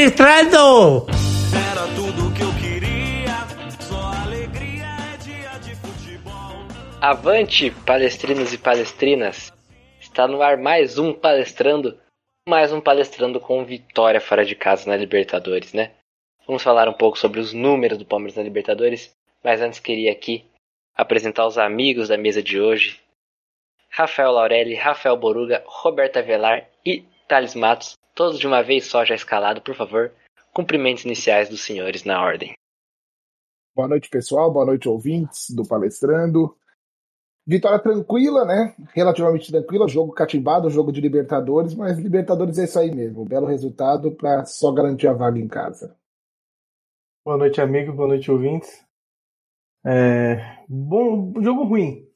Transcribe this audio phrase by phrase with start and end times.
[0.00, 1.06] palestrando!
[1.52, 3.46] Era tudo que eu queria,
[3.80, 6.56] só alegria é dia de futebol.
[7.02, 9.52] Avante, palestrinos e palestrinas!
[10.00, 11.98] Está no ar mais um palestrando,
[12.48, 15.90] mais um palestrando com vitória fora de casa na Libertadores, né?
[16.46, 19.14] Vamos falar um pouco sobre os números do Palmeiras na Libertadores,
[19.44, 20.46] mas antes queria aqui
[20.96, 22.98] apresentar os amigos da mesa de hoje.
[23.90, 29.14] Rafael Laurelli, Rafael Boruga, Roberta Velar e Thales Matos, todos de uma vez só já
[29.14, 30.12] escalado, por favor.
[30.52, 32.54] Cumprimentos iniciais dos senhores na ordem.
[33.72, 34.52] Boa noite, pessoal.
[34.52, 36.56] Boa noite, ouvintes do Palestrando.
[37.46, 38.74] Vitória tranquila, né?
[38.92, 39.86] Relativamente tranquila.
[39.86, 43.24] Jogo catimbado, jogo de Libertadores, mas Libertadores é isso aí mesmo.
[43.24, 45.96] Belo resultado para só garantir a vaga em casa.
[47.24, 47.92] Boa noite, amigo.
[47.92, 48.84] Boa noite, ouvintes.
[49.86, 50.64] É...
[50.68, 52.08] Bom, jogo ruim,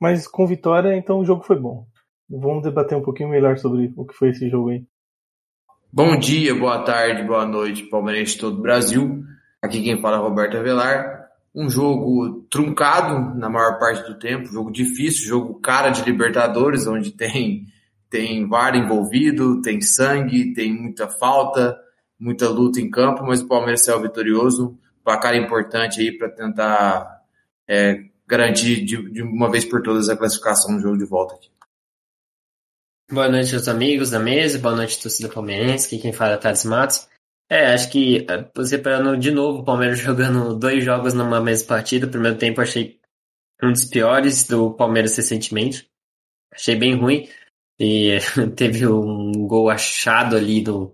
[0.00, 1.86] mas com vitória, então o jogo foi bom.
[2.28, 4.84] Vamos debater um pouquinho melhor sobre o que foi esse jogo aí.
[5.92, 9.22] Bom dia, boa tarde, boa noite, palmeirense de todo o Brasil.
[9.62, 11.28] Aqui quem fala é Roberto Avelar.
[11.54, 17.12] Um jogo truncado na maior parte do tempo, jogo difícil, jogo cara de Libertadores, onde
[17.12, 17.64] tem
[18.10, 21.76] tem VAR envolvido, tem sangue, tem muita falta,
[22.18, 27.22] muita luta em campo, mas o Palmeiras saiu vitorioso, placar importante aí para tentar
[27.68, 31.48] é, garantir de, de, uma vez por todas a classificação no jogo de volta aqui.
[33.08, 37.08] Boa noite aos amigos da mesa, boa noite torcida palmeirense, quem fala é Thales Matos.
[37.48, 42.08] É, acho que você parando de novo o Palmeiras jogando dois jogos numa mesma partida,
[42.08, 42.98] o primeiro tempo achei
[43.62, 45.88] um dos piores do Palmeiras recentemente,
[46.52, 47.28] achei bem ruim,
[47.78, 48.18] e
[48.56, 50.92] teve um gol achado ali do,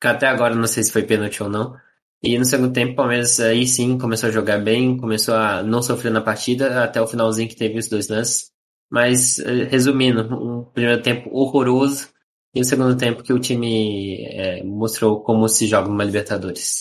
[0.00, 1.76] que até agora não sei se foi pênalti ou não,
[2.24, 5.80] e no segundo tempo, o Palmeiras aí sim começou a jogar bem, começou a não
[5.80, 8.55] sofrer na partida, até o finalzinho que teve os dois lances.
[8.90, 12.08] Mas, eh, resumindo, um primeiro tempo horroroso
[12.54, 16.78] e o segundo tempo que o time é, mostrou como se joga uma Libertadores.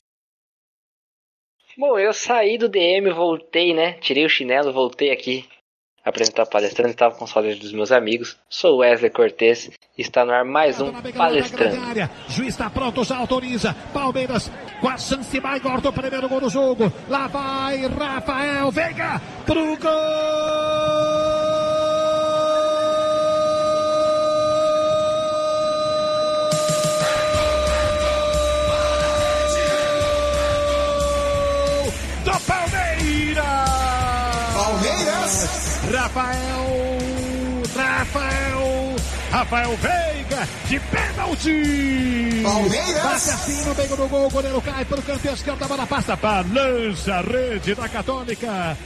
[1.77, 3.93] Bom, eu saí do DM, voltei, né?
[3.93, 5.45] Tirei o chinelo, voltei aqui
[6.05, 8.37] apresentar o palestrante, estava com saudade dos meus amigos.
[8.47, 11.77] Sou Wesley Cortes e está no ar mais um palestrante.
[12.29, 13.75] Juiz está pronto, já autoriza.
[13.91, 16.93] Palmeiras com a chance maior do primeiro gol do jogo.
[17.09, 21.24] Lá vai Rafael Veiga pro gol!
[35.91, 36.97] Rafael!
[37.75, 38.95] Rafael!
[39.31, 42.43] Rafael Veiga de pênalti!
[42.43, 43.03] Palmeiras!
[43.03, 45.85] Bate assim no meio do gol, o goleiro cai para o canto esquerdo, a bola
[45.85, 48.77] passa, balança a rede da Católica.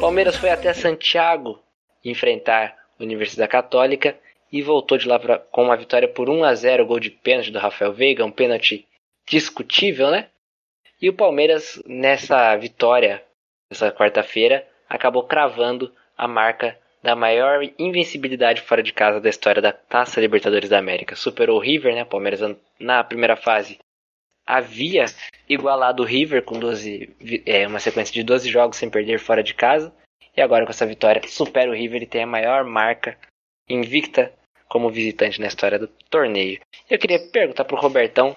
[0.00, 1.58] Palmeiras foi até Santiago
[2.04, 4.16] enfrentar a Universidade Católica
[4.50, 7.50] e voltou de lá pra, com uma vitória por 1 a 0 gol de pênalti
[7.50, 8.86] do Rafael Veiga, um pênalti
[9.28, 10.28] discutível, né?
[11.02, 13.22] E o Palmeiras, nessa vitória,
[13.70, 19.72] nessa quarta-feira, acabou cravando a marca da maior invencibilidade fora de casa da história da
[19.72, 21.14] Taça Libertadores da América.
[21.14, 22.04] Superou o River, né?
[22.04, 22.40] Palmeiras
[22.80, 23.78] na primeira fase
[24.46, 25.04] havia
[25.48, 29.54] igualado o River com 12, é, uma sequência de 12 jogos sem perder fora de
[29.54, 29.92] casa.
[30.36, 33.18] E agora com essa vitória supera o River e tem a maior marca
[33.68, 34.32] invicta
[34.68, 36.60] como visitante na história do torneio.
[36.90, 38.36] Eu queria perguntar para o Robertão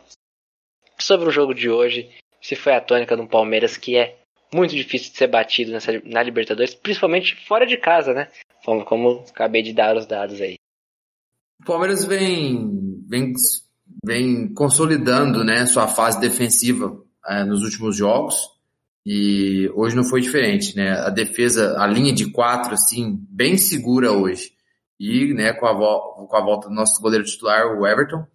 [0.97, 2.09] sobre o jogo de hoje
[2.41, 4.18] se foi a tônica um Palmeiras que é
[4.53, 8.27] muito difícil de ser batido nessa, na Libertadores, principalmente fora de casa, né?
[8.65, 10.55] Como, como acabei de dar os dados aí.
[11.61, 13.33] O Palmeiras vem, vem,
[14.03, 18.35] vem consolidando né, sua fase defensiva é, nos últimos jogos
[19.05, 20.91] e hoje não foi diferente, né?
[20.91, 24.51] A defesa, a linha de quatro, assim, bem segura hoje.
[24.99, 28.25] E, né, com a, com a volta do nosso goleiro titular, o Everton,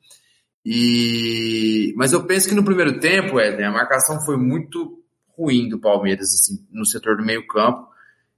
[0.65, 5.04] e, mas eu penso que no primeiro tempo, Edner, a marcação foi muito
[5.37, 7.89] ruim do Palmeiras, assim, no setor do meio campo.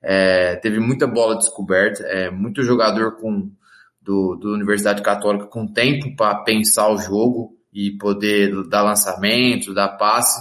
[0.02, 3.50] É, teve muita bola descoberta, é, muito jogador com
[4.00, 9.96] do, do Universidade Católica com tempo para pensar o jogo e poder dar lançamento, dar
[9.96, 10.40] passe.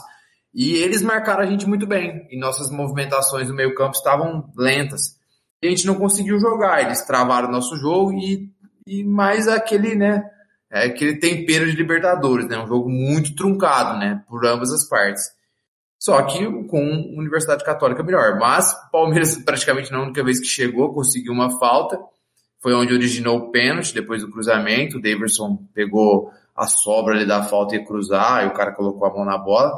[0.53, 2.27] E eles marcaram a gente muito bem.
[2.29, 5.17] E nossas movimentações no meio campo estavam lentas.
[5.61, 6.83] E a gente não conseguiu jogar.
[6.83, 8.49] Eles travaram o nosso jogo e,
[8.85, 10.23] e mais aquele, né?
[10.75, 12.57] é aquele tempero de Libertadores, né?
[12.57, 14.21] Um jogo muito truncado, né?
[14.27, 15.23] Por ambas as partes.
[16.05, 16.83] Só que com
[17.17, 18.37] Universidade Católica melhor.
[18.37, 21.99] Mas Palmeiras, praticamente na única vez que chegou, conseguiu uma falta.
[22.61, 24.97] Foi onde originou o pênalti, depois do cruzamento.
[24.97, 29.13] O Davidson pegou a sobra ali da falta e cruzar, e o cara colocou a
[29.15, 29.71] mão na bola.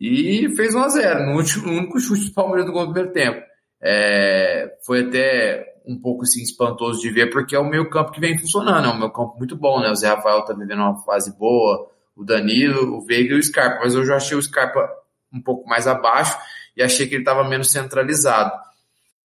[0.00, 2.94] E fez 1 a 0 no, último, no único chute do Palmeiras do gol do
[2.94, 3.42] primeiro tempo.
[3.78, 8.20] É, foi até um pouco assim, espantoso de ver, porque é o meio campo que
[8.20, 9.90] vem funcionando, é um meio campo muito bom, né?
[9.90, 13.80] O Zé Rafael tá vivendo uma fase boa, o Danilo, o Veiga e o Scarpa,
[13.84, 14.88] mas eu já achei o Scarpa
[15.32, 16.36] um pouco mais abaixo
[16.76, 18.52] e achei que ele estava menos centralizado.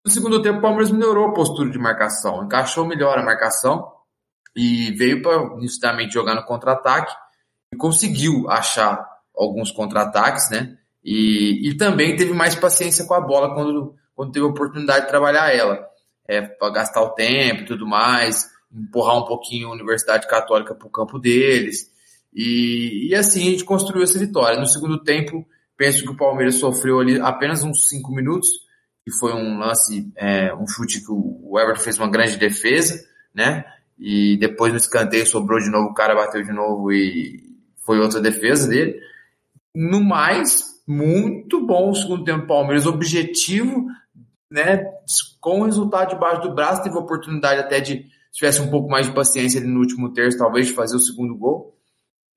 [0.04, 3.92] No segundo tempo, o Palmeiras melhorou a postura de marcação, encaixou melhor a marcação
[4.56, 7.12] e veio para nitidamente jogar no contra-ataque
[7.72, 9.06] e conseguiu achar
[9.36, 10.76] alguns contra-ataques, né?
[11.04, 15.10] E, e também teve mais paciência com a bola quando, quando teve a oportunidade de
[15.10, 15.88] trabalhar ela.
[16.26, 20.86] É, para gastar o tempo e tudo mais, empurrar um pouquinho a Universidade Católica para
[20.86, 21.90] o campo deles.
[22.32, 24.58] E, e assim a gente construiu essa vitória.
[24.58, 25.44] No segundo tempo,
[25.80, 28.50] penso que o Palmeiras sofreu ali apenas uns cinco minutos,
[29.02, 33.02] que foi um lance, é, um chute que o Everton fez uma grande defesa,
[33.34, 33.64] né?
[33.98, 37.42] E depois no escanteio sobrou de novo, o cara bateu de novo e
[37.78, 39.00] foi outra defesa dele.
[39.74, 43.86] No mais, muito bom o segundo tempo do Palmeiras, objetivo,
[44.50, 44.84] né?
[45.40, 49.06] Com o resultado debaixo do braço, teve oportunidade até de, se tivesse um pouco mais
[49.06, 51.74] de paciência no último terço, talvez de fazer o segundo gol.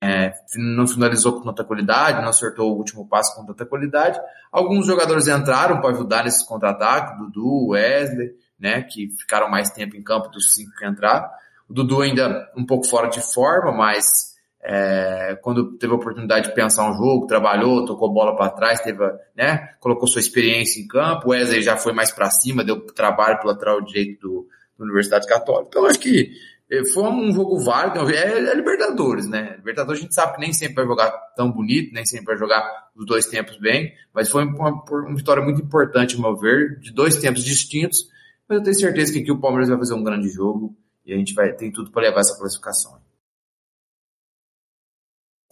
[0.06, 4.20] É, não finalizou com tanta qualidade, não acertou o último passo com tanta qualidade.
[4.52, 10.02] Alguns jogadores entraram para ajudar nesses contra-ataques, Dudu, Wesley, né, que ficaram mais tempo em
[10.02, 11.26] campo dos cinco que entraram.
[11.66, 16.54] O Dudu ainda um pouco fora de forma, mas é, quando teve a oportunidade de
[16.54, 19.02] pensar um jogo, trabalhou, tocou bola para trás, teve,
[19.34, 21.28] né, colocou sua experiência em campo.
[21.28, 24.84] O Wesley já foi mais para cima, deu trabalho para o lateral direito do, do
[24.84, 25.68] Universidade Católica.
[25.70, 26.30] Então acho que
[26.92, 29.54] foi um jogo válido, é, é, Libertadores, né?
[29.56, 32.90] Libertadores a gente sabe que nem sempre vai jogar tão bonito, nem sempre vai jogar
[32.94, 36.92] os dois tempos bem, mas foi uma, uma vitória muito importante, ao meu ver, de
[36.92, 38.08] dois tempos distintos,
[38.48, 41.16] mas eu tenho certeza que aqui o Palmeiras vai fazer um grande jogo e a
[41.16, 42.98] gente vai tem tudo para levar essa classificação.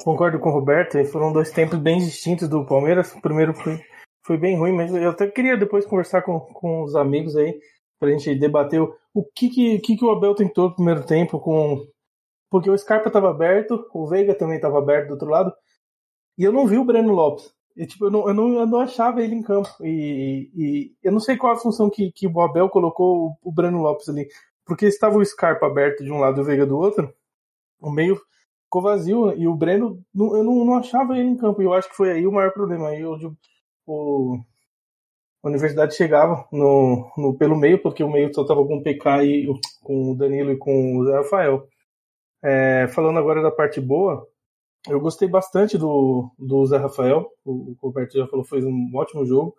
[0.03, 3.13] Concordo com o Roberto, foram dois tempos bem distintos do Palmeiras.
[3.15, 3.81] O primeiro foi,
[4.25, 7.61] foi bem ruim, mas eu até queria depois conversar com, com os amigos aí
[8.01, 11.39] pra gente debater o, o que, que, que, que o Abel tentou no primeiro tempo
[11.41, 11.87] com.
[12.51, 15.53] Porque o Scarpa estava aberto, o Veiga também estava aberto do outro lado,
[16.39, 17.53] e eu não vi o Breno Lopes.
[17.77, 19.71] E, tipo, eu, não, eu, não, eu não achava ele em campo.
[19.81, 23.53] E, e eu não sei qual a função que, que o Abel colocou o, o
[23.53, 24.29] Breno Lopes ali.
[24.65, 27.13] Porque estava o Scarpa aberto de um lado e o Veiga do outro,
[27.81, 28.21] o meio
[28.65, 29.33] ficou vazio.
[29.39, 31.63] E o Breno, eu não, não achava ele em campo.
[31.63, 32.89] E eu acho que foi aí o maior problema.
[32.89, 34.39] Aí o,
[35.43, 39.25] a universidade chegava no, no, pelo meio, porque o meio só estava com o PK
[39.25, 39.47] e
[39.83, 41.67] com o Danilo e com o Zé Rafael.
[42.45, 44.27] É, falando agora da parte boa,
[44.89, 47.29] eu gostei bastante do, do Zé Rafael.
[47.45, 49.55] O, o Roberto já falou, fez um ótimo jogo.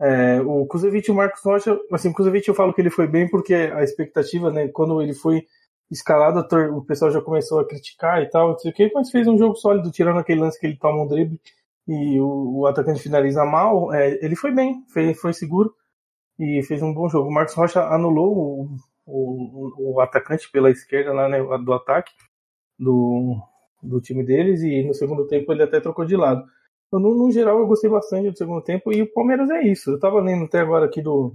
[0.00, 3.06] É, o Kuzevic e o Marcos Rocha, assim, o Kuzevic eu falo que ele foi
[3.06, 5.44] bem porque a expectativa, né, quando ele foi
[5.90, 6.46] escalado,
[6.76, 9.38] o pessoal já começou a criticar e tal, não sei o que, mas fez um
[9.38, 11.40] jogo sólido, tirando aquele lance que ele toma um drible
[11.88, 15.74] e o, o atacante finaliza mal, é, ele foi bem, foi, foi seguro
[16.38, 17.30] e fez um bom jogo.
[17.30, 18.76] O Marcos Rocha anulou o,
[19.06, 22.12] o, o atacante pela esquerda lá, né, do ataque
[22.78, 23.40] do,
[23.82, 26.44] do time deles e no segundo tempo ele até trocou de lado.
[26.86, 29.90] Então, no, no, geral, eu gostei bastante do segundo tempo e o Palmeiras é isso.
[29.90, 31.34] Eu tava lendo até agora aqui do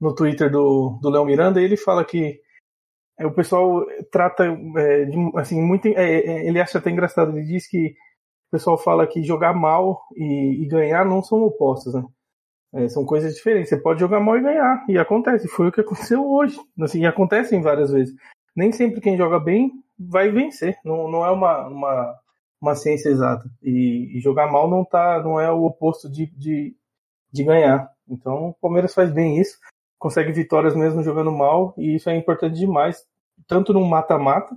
[0.00, 2.40] no Twitter do, do Léo Miranda e ele fala que
[3.18, 4.44] é, o pessoal trata
[4.76, 7.94] é, de, assim muito é, é, ele acha até engraçado ele diz que
[8.52, 12.04] pessoal fala que jogar mal e, e ganhar não são opostos, né?
[12.74, 13.70] É, são coisas diferentes.
[13.70, 14.84] Você pode jogar mal e ganhar.
[14.88, 15.48] E acontece.
[15.48, 16.58] Foi o que aconteceu hoje.
[16.80, 18.14] Assim, e acontecem várias vezes.
[18.54, 20.76] Nem sempre quem joga bem vai vencer.
[20.84, 22.14] Não, não é uma, uma,
[22.60, 23.44] uma ciência exata.
[23.62, 26.74] E, e, jogar mal não, tá, não é o oposto de, de,
[27.30, 27.90] de ganhar.
[28.08, 29.58] Então o Palmeiras faz bem isso.
[29.98, 31.74] Consegue vitórias mesmo jogando mal.
[31.76, 33.04] E isso é importante demais.
[33.46, 34.54] Tanto no mata-mata.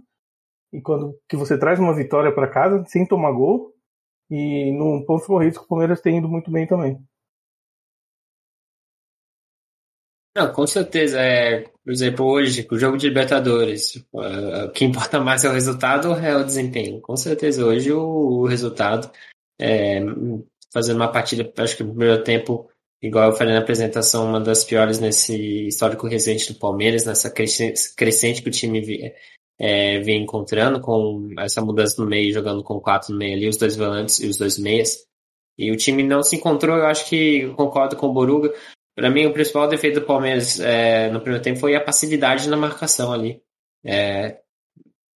[0.71, 3.74] E quando que você traz uma vitória para casa sem tomar gol,
[4.29, 6.99] e no ponto corrido, o Palmeiras tem ido muito bem também.
[10.35, 11.19] Não, com certeza.
[11.19, 15.53] É, por exemplo, hoje, o jogo de Libertadores, uh, o que importa mais é o
[15.53, 16.99] resultado ou é o desempenho?
[16.99, 19.09] Com certeza, hoje o, o resultado,
[19.59, 20.01] é,
[20.73, 22.69] fazendo uma partida, acho que no primeiro tempo,
[23.01, 28.41] igual eu falei na apresentação, uma das piores nesse histórico recente do Palmeiras, nessa crescente
[28.41, 28.81] que o time
[29.59, 33.57] é, vem encontrando com essa mudança no meio, jogando com quatro no meio ali, os
[33.57, 35.05] dois volantes e os dois meias.
[35.57, 38.53] E o time não se encontrou, eu acho que concordo com o Boruga.
[38.95, 42.57] Para mim, o principal defeito do Palmeiras é, no primeiro tempo foi a passividade na
[42.57, 43.41] marcação ali.
[43.83, 44.39] É,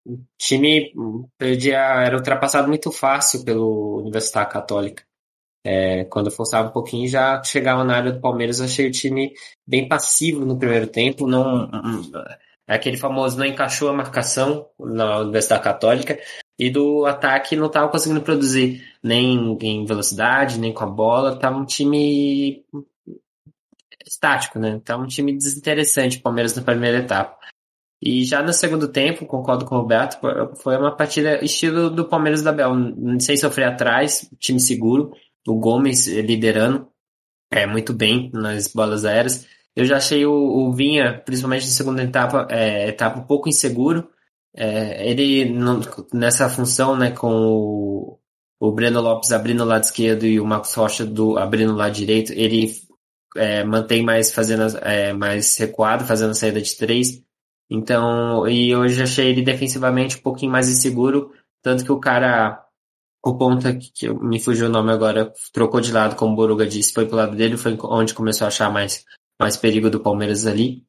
[0.05, 0.93] o time
[1.38, 5.03] perdia, era ultrapassado muito fácil pelo Universidade Católica.
[5.65, 9.34] É, quando forçava um pouquinho, já chegava na área do Palmeiras, achei o time
[9.67, 15.63] bem passivo no primeiro tempo, não é aquele famoso não encaixou a marcação na Universidade
[15.63, 16.19] Católica
[16.57, 21.33] e do ataque não estava conseguindo produzir nem em velocidade, nem com a bola.
[21.33, 22.63] Estava um time
[24.05, 24.77] estático, né?
[24.77, 27.39] Estava um time desinteressante, Palmeiras na primeira etapa.
[28.01, 30.19] E já no segundo tempo, concordo com o Roberto,
[30.57, 32.71] foi uma partida estilo do Palmeiras da Bel,
[33.19, 35.11] sem sofrer atrás, time seguro,
[35.45, 36.88] o Gomes liderando
[37.51, 39.45] é, muito bem nas bolas aéreas.
[39.79, 44.09] Eu já achei o, o Vinha, principalmente na segunda etapa, é, etapa um pouco inseguro.
[44.53, 45.57] É, ele
[46.13, 48.19] nessa função, né, com o,
[48.59, 51.93] o Breno Lopes abrindo o lado esquerdo e o Marcos Rocha do, abrindo o lado
[51.93, 52.74] direito, ele
[53.38, 57.24] é, mantém mais fazendo é, mais recuado, fazendo a saída de três.
[57.69, 61.31] Então, e hoje achei ele defensivamente um pouquinho mais inseguro,
[61.63, 62.62] tanto que o cara,
[63.24, 66.91] o ponta que me fugiu o nome agora, trocou de lado, como o Boruga disse,
[66.91, 69.05] foi pro lado dele, foi onde começou a achar mais,
[69.39, 70.84] mais perigo do Palmeiras ali.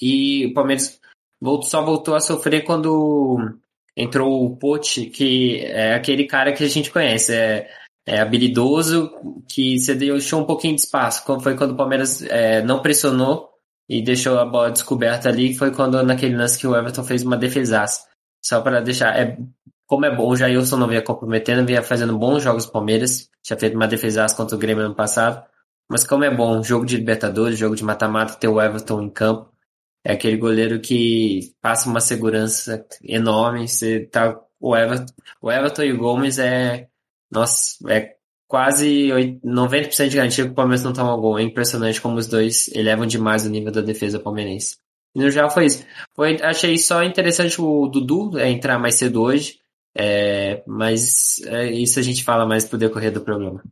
[0.00, 1.00] E o Palmeiras
[1.40, 3.58] voltou, só voltou a sofrer quando
[3.96, 7.70] entrou o Pote, que é aquele cara que a gente conhece, é,
[8.06, 9.10] é habilidoso,
[9.48, 11.24] que você deixou um pouquinho de espaço.
[11.40, 13.50] Foi quando o Palmeiras é, não pressionou
[13.88, 17.36] e deixou a bola descoberta ali, foi quando naquele lance que o Everton fez uma
[17.36, 18.08] defesaça.
[18.42, 19.36] Só para deixar, é,
[19.86, 23.74] como é bom, o Jailson não vinha comprometendo, vinha fazendo bons jogos Palmeiras, tinha feito
[23.74, 25.44] uma defesaça contra o Grêmio ano passado,
[25.90, 29.50] mas como é bom, jogo de Libertadores, jogo de mata-mata, ter o Everton em campo,
[30.04, 35.92] é aquele goleiro que passa uma segurança enorme, você tá, o Everton, o Everton e
[35.92, 36.88] o Gomes é,
[37.30, 38.14] nossa, é
[38.46, 39.08] quase
[39.44, 41.38] 90% de garantia que o Palmeiras não toma gol.
[41.38, 44.76] É impressionante como os dois elevam demais o nível da defesa palmeirense.
[45.14, 45.84] E no geral foi isso.
[46.14, 49.58] Foi, achei só interessante o Dudu é, entrar mais cedo hoje,
[49.96, 53.62] é, mas é, isso a gente fala mais pro decorrer do programa.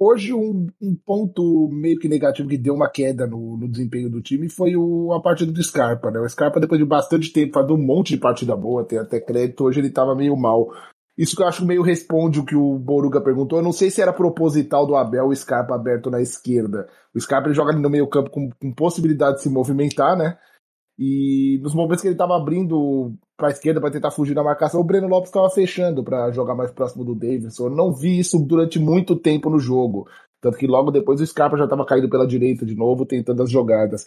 [0.00, 4.22] Hoje, um, um, ponto meio que negativo que deu uma queda no, no desempenho do
[4.22, 6.08] time foi o, a partida do Scarpa.
[6.08, 6.20] Né?
[6.20, 9.64] O Scarpa, depois de bastante tempo, faz um monte de partida boa, tem até crédito,
[9.64, 10.68] hoje ele estava meio mal.
[11.16, 13.58] Isso que eu acho meio responde o que o Boruga perguntou.
[13.58, 16.88] Eu não sei se era proposital do Abel o Scarpa aberto na esquerda.
[17.12, 20.38] O Scarpa ele joga no meio campo com, com possibilidade de se movimentar, né?
[20.98, 24.80] E nos momentos que ele estava abrindo para a esquerda para tentar fugir da marcação,
[24.80, 27.66] o Breno Lopes estava fechando para jogar mais próximo do Davidson.
[27.66, 30.08] Eu não vi isso durante muito tempo no jogo.
[30.40, 33.50] Tanto que logo depois o Scarpa já estava caído pela direita de novo, tentando as
[33.50, 34.06] jogadas.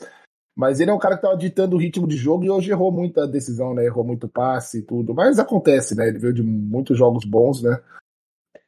[0.53, 2.91] Mas ele é um cara que estava ditando o ritmo de jogo e hoje errou
[2.91, 3.85] muita decisão, né?
[3.85, 5.13] Errou muito passe e tudo.
[5.13, 6.09] Mas acontece, né?
[6.09, 7.79] Ele veio de muitos jogos bons, né?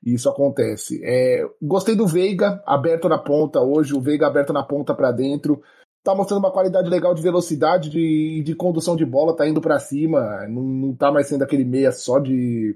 [0.02, 1.02] E isso acontece.
[1.04, 5.62] É, gostei do Veiga aberto na ponta hoje, o Veiga aberto na ponta para dentro.
[6.04, 9.80] Tá mostrando uma qualidade legal de velocidade, de, de condução de bola, tá indo para
[9.80, 12.76] cima, não, não tá mais sendo aquele meia só de,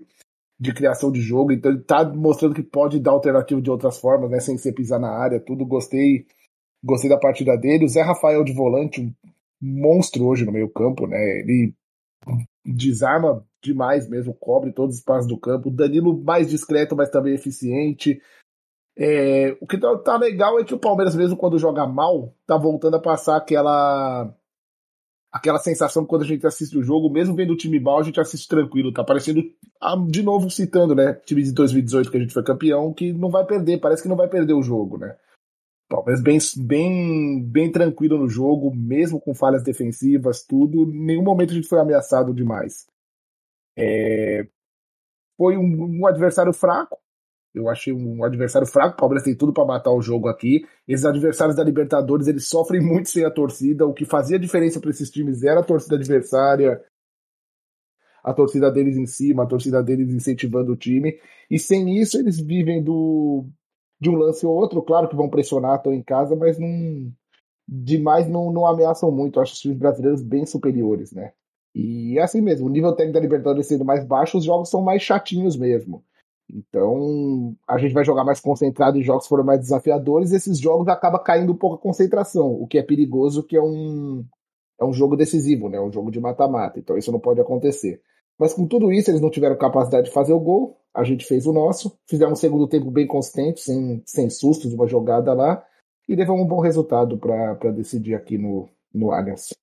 [0.57, 4.29] de criação de jogo, então ele tá mostrando que pode dar alternativa de outras formas,
[4.29, 4.39] né?
[4.39, 5.65] Sem ser pisar na área, tudo.
[5.65, 6.25] Gostei
[6.83, 7.85] Gostei da partida dele.
[7.85, 9.13] O Zé Rafael de volante, um
[9.61, 11.17] monstro hoje no meio campo, né?
[11.39, 11.73] Ele
[12.63, 15.71] desarma demais mesmo, cobre todos os espaços do campo.
[15.71, 18.21] Danilo mais discreto, mas também eficiente.
[18.99, 22.57] É, o que tá, tá, legal é que o Palmeiras, mesmo quando joga mal, tá
[22.57, 24.33] voltando a passar aquela
[25.31, 28.03] aquela sensação que quando a gente assiste o jogo, mesmo vendo o time mal, a
[28.03, 28.91] gente assiste tranquilo.
[28.91, 29.43] Tá parecendo,
[29.79, 31.13] ah, de novo citando, né?
[31.25, 34.15] Time de 2018 que a gente foi campeão, que não vai perder, parece que não
[34.15, 35.15] vai perder o jogo, né?
[35.89, 40.83] Palmeiras bem, bem, bem tranquilo no jogo, mesmo com falhas defensivas, tudo.
[40.83, 42.87] Em nenhum momento a gente foi ameaçado demais.
[43.77, 44.47] É...
[45.37, 46.97] Foi um, um, adversário fraco.
[47.57, 48.95] Eu achei um adversário fraco.
[48.95, 50.65] O Palmeiras tem tudo para matar o jogo aqui.
[50.87, 53.85] Esses adversários da Libertadores eles sofrem muito sem a torcida.
[53.85, 56.81] O que fazia diferença para esses times era a torcida adversária,
[58.23, 61.17] a torcida deles em cima, a torcida deles incentivando o time.
[61.49, 63.45] E sem isso eles vivem do,
[63.99, 67.11] de um lance ou outro, claro que vão pressionar, estão em casa, mas não
[67.67, 69.37] demais não, não ameaçam muito.
[69.39, 71.31] Eu acho os times brasileiros bem superiores, né?
[71.75, 74.81] E é assim mesmo, o nível técnico da Libertadores sendo mais baixo, os jogos são
[74.81, 76.03] mais chatinhos mesmo.
[76.49, 80.87] Então, a gente vai jogar mais concentrado em jogos foram mais desafiadores, e esses jogos
[80.87, 84.25] acaba caindo um pouco a concentração, o que é perigoso, que é um,
[84.79, 85.79] é um jogo decisivo, né?
[85.79, 86.79] Um jogo de mata-mata.
[86.79, 88.01] Então, isso não pode acontecer.
[88.39, 90.77] Mas com tudo isso, eles não tiveram capacidade de fazer o gol.
[90.93, 91.97] A gente fez o nosso.
[92.07, 95.63] Fizemos um segundo tempo bem consistente, sem, sem sustos, uma jogada lá.
[96.07, 99.53] E levamos um bom resultado para decidir aqui no, no Allianz.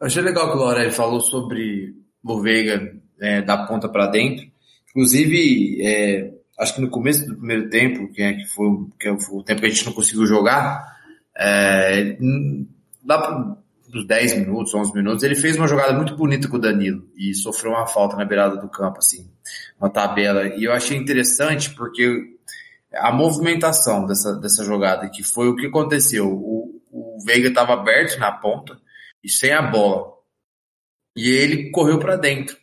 [0.00, 4.46] Achei legal que o Lorelli falou sobre o Veiga é, da ponta para dentro.
[4.90, 8.68] Inclusive, é, acho que no começo do primeiro tempo, que, é, que, foi,
[8.98, 10.96] que foi o tempo que a gente não conseguiu jogar,
[11.36, 12.16] é,
[13.02, 13.56] dá
[13.88, 17.34] dos 10 minutos, 11 minutos, ele fez uma jogada muito bonita com o Danilo e
[17.34, 19.30] sofreu uma falta na beirada do campo, assim,
[19.80, 20.46] uma tabela.
[20.46, 22.36] E eu achei interessante porque
[22.94, 26.28] a movimentação dessa, dessa jogada, que foi o que aconteceu.
[26.28, 28.78] O, o Veiga estava aberto na ponta
[29.22, 30.12] e sem a bola.
[31.16, 32.56] E ele correu para dentro.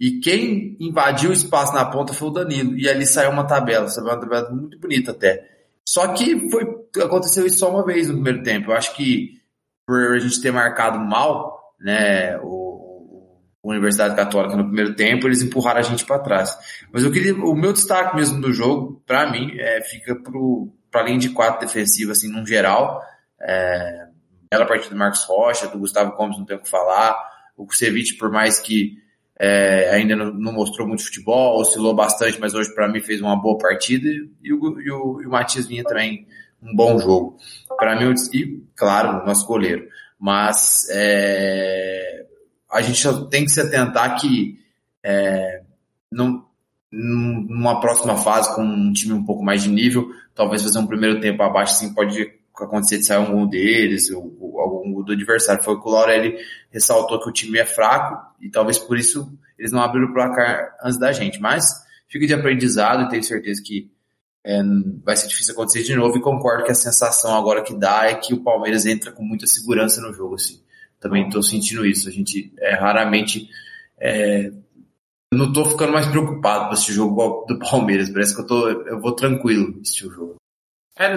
[0.00, 2.74] E quem invadiu o espaço na ponta foi o Danilo.
[2.78, 4.08] E ali saiu uma tabela, sabe?
[4.08, 5.46] Uma tabela muito bonita até.
[5.86, 6.64] Só que foi,
[7.04, 8.70] aconteceu isso só uma vez no primeiro tempo.
[8.70, 9.38] Eu acho que
[9.86, 15.42] por a gente ter marcado mal, né, o, o Universidade Católica no primeiro tempo, eles
[15.42, 16.56] empurraram a gente para trás.
[16.90, 20.16] Mas eu queria, o meu destaque mesmo do jogo, para mim, é, fica
[20.90, 23.02] para a linha de quatro defensiva, assim, no geral.
[23.38, 24.06] É,
[24.50, 27.16] bela partida do Marcos Rocha, do Gustavo Gomes, não tem o que falar.
[27.54, 28.96] O Kusevich, por mais que
[29.42, 33.34] é, ainda não, não, mostrou muito futebol, oscilou bastante, mas hoje para mim fez uma
[33.34, 34.06] boa partida.
[34.42, 36.26] E o, e o, e o Matias Vinha também
[36.62, 37.38] um bom jogo.
[37.78, 39.88] Para mim, e claro, nosso goleiro.
[40.18, 42.26] Mas é,
[42.70, 44.58] a gente tem que se atentar que
[45.02, 45.62] é,
[46.92, 51.18] numa próxima fase, com um time um pouco mais de nível, talvez fazer um primeiro
[51.18, 55.62] tempo abaixo, assim, pode acontecer de sair algum deles, ou, ou algum do adversário.
[55.62, 56.36] Foi o que o Laurelli
[56.70, 60.76] ressaltou que o time é fraco, e talvez por isso eles não abriram o placar
[60.82, 61.40] antes da gente.
[61.40, 61.64] Mas
[62.08, 63.90] fica de aprendizado e tenho certeza que
[64.44, 64.62] é,
[65.04, 68.14] vai ser difícil acontecer de novo e concordo que a sensação agora que dá é
[68.14, 70.62] que o Palmeiras entra com muita segurança no jogo, assim.
[70.98, 72.08] Também estou sentindo isso.
[72.08, 73.48] A gente é, raramente
[73.98, 74.50] é,
[75.32, 78.10] não estou ficando mais preocupado com esse jogo do Palmeiras.
[78.10, 80.36] Parece que eu tô, eu vou tranquilo assistir o jogo.
[80.98, 81.16] É,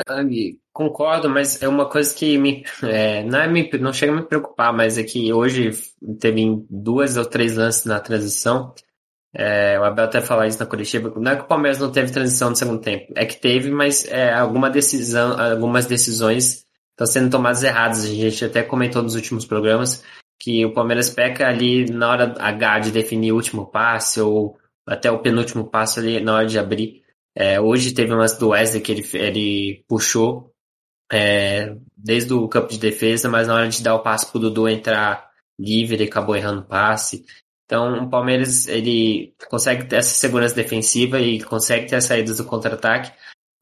[0.74, 4.24] concordo, mas é uma coisa que me, é, não, é me, não chega a me
[4.24, 5.72] preocupar, mas é que hoje
[6.20, 8.74] teve duas ou três lances na transição
[9.36, 11.12] é, o Abel até falou isso na coletiva.
[11.18, 13.12] Não é que o Palmeiras não teve transição no segundo tempo.
[13.16, 18.04] É que teve, mas é, alguma decisão, algumas decisões estão sendo tomadas erradas.
[18.04, 20.04] A gente até comentou nos últimos programas
[20.40, 25.10] que o Palmeiras peca ali na hora H de definir o último passe ou até
[25.10, 27.02] o penúltimo passe ali na hora de abrir.
[27.36, 30.53] É, hoje teve um lance do Wesley que ele, ele puxou
[31.14, 34.68] é, desde o campo de defesa, mas na hora de dar o passe pro Dudu
[34.68, 35.30] entrar
[35.60, 37.24] livre, ele acabou errando o passe.
[37.66, 42.46] Então, o Palmeiras ele consegue ter essa segurança defensiva e consegue ter as saídas do
[42.46, 43.12] contra-ataque,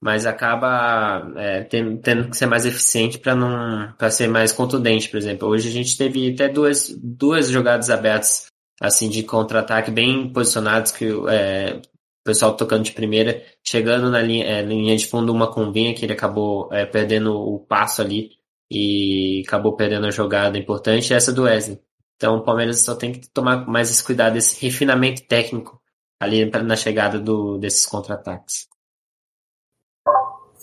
[0.01, 5.09] mas acaba é, tendo, tendo, que ser mais eficiente para não para ser mais contundente,
[5.09, 5.49] por exemplo.
[5.49, 8.47] Hoje a gente teve até duas, duas jogadas abertas
[8.79, 11.81] assim de contra-ataque bem posicionados que é,
[12.21, 16.05] o pessoal tocando de primeira, chegando na linha, é, linha de fundo uma combinha que
[16.05, 18.31] ele acabou é, perdendo o passo ali
[18.69, 21.79] e acabou perdendo a jogada importante, essa do Wesley.
[22.15, 25.81] Então o Palmeiras só tem que tomar mais esse cuidado, esse refinamento técnico
[26.19, 28.69] ali na chegada do, desses contra-ataques.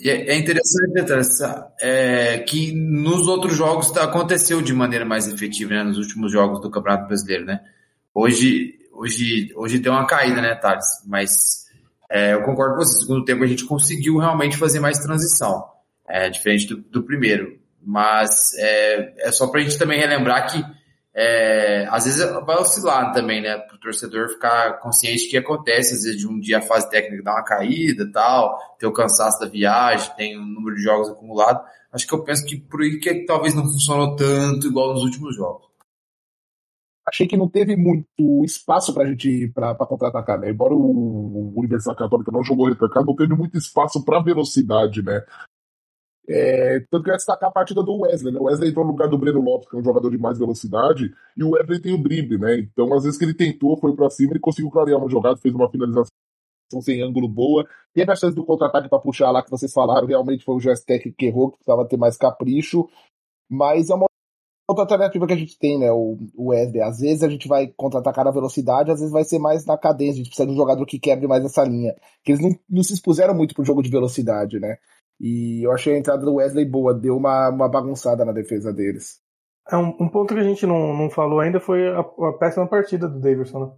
[0.00, 0.92] É, é interessante
[1.80, 6.70] é, que nos outros jogos aconteceu de maneira mais efetiva, né, nos últimos jogos do
[6.70, 7.60] Campeonato Brasileiro, né?
[8.14, 10.86] Hoje, hoje, hoje deu uma caída, né, Thales?
[11.06, 11.66] Mas
[12.10, 13.00] é, eu concordo com você.
[13.00, 15.64] Segundo tempo a gente conseguiu realmente fazer mais transição,
[16.08, 17.58] é, diferente do, do primeiro.
[17.80, 20.62] Mas é, é só para a gente também relembrar que
[21.14, 23.56] é, às vezes vai oscilar também, né?
[23.56, 27.22] Para o torcedor ficar consciente que acontece, às vezes de um dia a fase técnica
[27.22, 31.08] dá uma caída tal, tem o cansaço da viagem, tem o um número de jogos
[31.08, 31.64] acumulado.
[31.92, 35.34] Acho que eu penso que por aí que talvez não funcionou tanto igual nos últimos
[35.34, 35.67] jogos.
[37.08, 40.50] Achei que não teve muito espaço para a gente para contra-atacar, né?
[40.50, 45.24] Embora o, o Universidade Católica não jogou retrancado, não teve muito espaço para velocidade, né?
[46.28, 48.38] É, tanto que eu ia destacar a partida do Wesley, né?
[48.38, 51.10] O Wesley entrou no lugar do Breno Lopes, que é um jogador de mais velocidade,
[51.34, 52.58] e o Wesley tem o drible, né?
[52.58, 55.54] Então, às vezes que ele tentou, foi para cima, ele conseguiu clarear uma jogada, fez
[55.54, 56.12] uma finalização
[56.82, 57.66] sem ângulo boa.
[57.94, 61.10] Teve a chance do contra-ataque para puxar lá que vocês falaram, realmente foi o Gestec
[61.12, 62.86] que errou, que precisava ter mais capricho,
[63.48, 64.07] mas é uma
[64.68, 65.90] outra alternativa que a gente tem, né?
[65.90, 66.82] O Wesley.
[66.82, 70.14] Às vezes a gente vai contra-atacar na velocidade, às vezes vai ser mais na cadência.
[70.14, 71.94] A gente precisa de um jogador que quebre mais essa linha.
[72.22, 74.76] Que eles não, não se expuseram muito pro jogo de velocidade, né?
[75.20, 79.20] E eu achei a entrada do Wesley boa, deu uma, uma bagunçada na defesa deles.
[79.70, 82.66] É um, um ponto que a gente não, não falou ainda foi a, a péssima
[82.66, 83.66] partida do Davidson.
[83.66, 83.72] Né?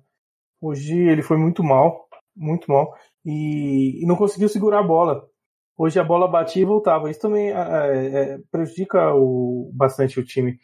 [0.60, 5.26] Hoje ele foi muito mal, muito mal, e, e, não conseguiu segurar a bola.
[5.76, 7.10] Hoje a bola batia e voltava.
[7.10, 10.58] Isso também é, é, prejudica o, bastante o time,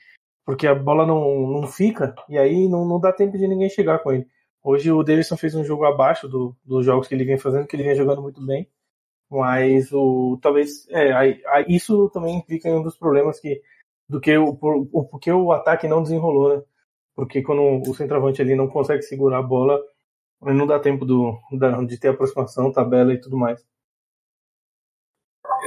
[0.46, 3.98] porque a bola não, não fica e aí não, não dá tempo de ninguém chegar
[3.98, 4.26] com ele.
[4.62, 7.74] Hoje o Davidson fez um jogo abaixo do, dos jogos que ele vem fazendo, que
[7.74, 8.68] ele vem jogando muito bem.
[9.28, 13.60] Mas o talvez é, isso também fica em um dos problemas que
[14.08, 16.62] do que o por, porque o ataque não desenrolou, né?
[17.14, 19.80] Porque quando o centroavante ali não consegue segurar a bola,
[20.40, 21.36] não dá tempo do,
[21.88, 23.64] de ter aproximação, tabela e tudo mais.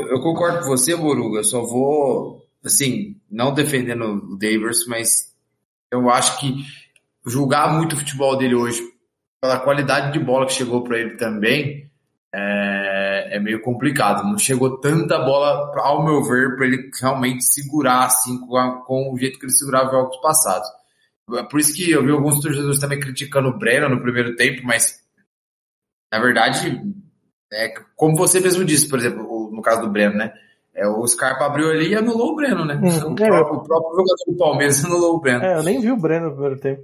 [0.10, 1.44] Eu concordo com você, Boruga.
[1.44, 5.34] Só vou, assim, não defendendo o Davis, mas
[5.92, 6.56] eu acho que
[7.26, 8.82] julgar muito o futebol dele hoje,
[9.42, 11.90] pela qualidade de bola que chegou para ele também,
[12.34, 14.24] é, é, meio complicado.
[14.24, 19.14] Não chegou tanta bola, ao meu ver, para ele realmente segurar assim com, a, com,
[19.14, 20.68] o jeito que ele segurava jogos passados.
[21.36, 24.66] É por isso que eu vi alguns torcedores também criticando o Breno no primeiro tempo,
[24.66, 25.00] mas
[26.12, 26.82] na verdade,
[27.54, 30.34] é, como você mesmo disse, por exemplo, no caso do Breno, né?
[30.76, 32.76] É, o Scarpa abriu ali e anulou o Breno, né?
[32.76, 33.12] Uhum.
[33.12, 35.44] O, próprio, o próprio jogador do Palmeiras anulou o Breno.
[35.44, 36.82] É, eu nem vi o Breno no primeiro tempo.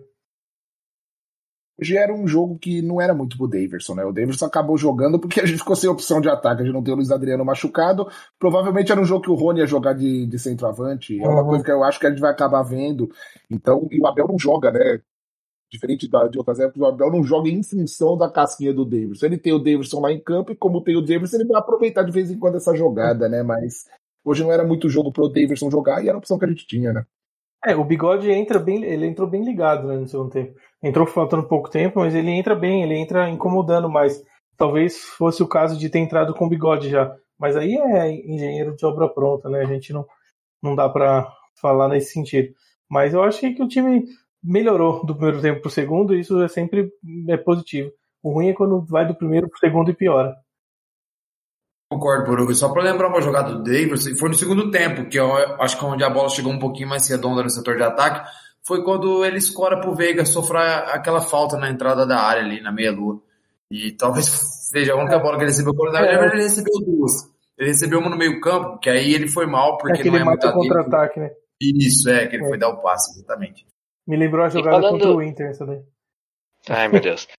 [1.78, 4.06] Hoje era um jogo que não era muito pro Daverson, né?
[4.06, 6.62] O Daverson acabou jogando porque a gente ficou sem opção de ataque.
[6.62, 8.08] A gente não tem o Luiz Adriano machucado.
[8.39, 11.21] Provavelmente era um jogo que o Rony ia jogar de, de centroavante.
[11.21, 11.48] É uma Uhum.
[11.50, 13.10] coisa que eu acho que a gente vai acabar vendo.
[13.52, 15.02] Então, e o Abel não joga, né?
[15.71, 19.25] Diferente da, de outras épocas, o Abel não joga em função da casquinha do Daverson.
[19.25, 22.04] Ele tem o Daverson lá em campo e como tem o Daverson, ele vai aproveitar
[22.04, 23.41] de vez em quando essa jogada, né?
[23.43, 23.86] Mas
[24.23, 26.67] hoje não era muito jogo pro Daverson jogar e era a opção que a gente
[26.67, 27.06] tinha, né?
[27.65, 30.56] É, o bigode entra bem, ele entrou bem ligado né, no segundo tempo.
[30.84, 34.23] Entrou faltando pouco tempo, mas ele entra bem, ele entra incomodando mais.
[34.56, 37.15] Talvez fosse o caso de ter entrado com bigode já.
[37.39, 39.62] Mas aí é engenheiro de obra pronta, né?
[39.62, 40.06] A gente não,
[40.62, 41.28] não dá pra
[41.60, 42.54] falar nesse sentido.
[42.88, 44.06] Mas eu achei que o time
[44.45, 46.91] melhorou do primeiro tempo pro segundo, e isso é sempre
[47.27, 47.91] é positivo.
[48.21, 50.36] O ruim é quando vai do primeiro pro segundo e piora.
[51.91, 52.53] Concordo, Boruga.
[52.53, 55.31] Só para lembrar uma jogada do Davis, foi no segundo tempo, que eu
[55.62, 58.27] acho que é onde a bola chegou um pouquinho mais redonda no setor de ataque,
[58.65, 62.71] foi quando ele escora pro Veiga sofrer aquela falta na entrada da área ali, na
[62.71, 63.21] meia-lua.
[63.69, 64.25] E talvez
[64.71, 65.73] seja a única bola que ele recebeu.
[65.91, 67.12] Na verdade, ele recebeu duas.
[67.58, 70.17] Ele recebeu uma no meio campo, que aí ele foi mal, É porque que não
[70.17, 71.31] é muito o contra-ataque, né?
[71.62, 72.49] Isso, é, que ele É.
[72.49, 73.65] foi dar o passe, exatamente.
[74.08, 75.82] Me lembrou a jogada falando- contra o Inter, essa daí.
[76.70, 77.28] Ai, meu Deus.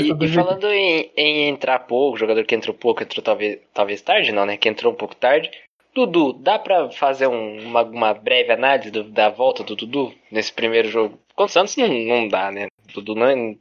[0.00, 4.32] E, e falando em, em entrar pouco, jogador que entrou pouco, entrou talvez, talvez tarde,
[4.32, 4.56] não, né?
[4.56, 5.50] Que entrou um pouco tarde.
[5.94, 10.50] Dudu, dá pra fazer um- uma, uma breve análise do- da volta do Dudu nesse
[10.54, 11.18] primeiro jogo?
[11.34, 12.68] Contra o Santos não, não dá, né?
[12.88, 13.58] O Dudu não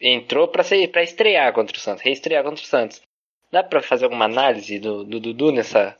[0.00, 3.02] entrou pra, ser, pra estrear contra o Santos, reestrear contra o Santos.
[3.50, 5.94] Dá pra fazer alguma análise do, do Dudu nessa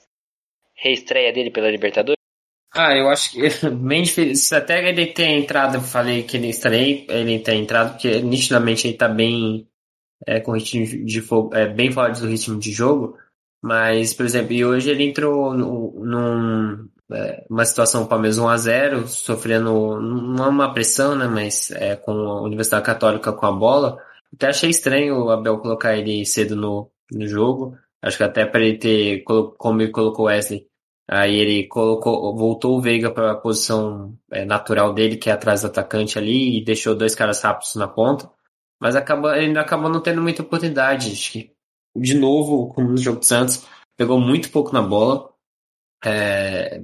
[0.74, 2.16] reestreia dele pela Libertadores?
[2.74, 4.56] Ah, eu acho que bem difícil.
[4.56, 8.96] Até ele ter entrado, eu falei que ele estarei, ele ter entrado, porque nitidamente ele
[8.96, 9.68] tá bem
[10.26, 13.18] é, com ritmo de fogo, é, bem fora do ritmo de jogo.
[13.62, 20.00] Mas, por exemplo, e hoje ele entrou no- num, é, uma situação Palmeiras 1x0, sofrendo
[20.00, 21.26] não é uma pressão, né?
[21.28, 23.98] Mas é, com a Universidade Católica com a bola.
[24.34, 27.76] Até achei estranho o Abel colocar ele cedo no, no jogo.
[28.02, 30.66] Acho que até para ele ter, como ele colocou Wesley,
[31.08, 35.62] Aí ele colocou, voltou o Veiga para a posição é, natural dele, que é atrás
[35.62, 38.30] do atacante ali, e deixou dois caras rápidos na ponta.
[38.80, 41.12] Mas acaba, ele acabou não tendo muita oportunidade.
[41.12, 41.52] Acho que,
[41.96, 45.30] de novo, como no jogo de Santos, pegou muito pouco na bola.
[46.04, 46.82] É,